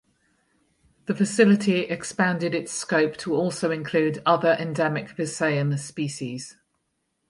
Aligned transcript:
The 1.05 1.13
facility 1.13 1.81
expanded 1.81 2.55
its 2.55 2.71
scope 2.71 3.17
to 3.17 3.35
also 3.35 3.69
include 3.69 4.19
other 4.25 4.57
endemic 4.59 5.09
Visayan 5.09 5.77
species. 5.77 6.57